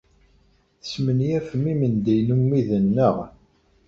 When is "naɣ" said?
2.95-3.17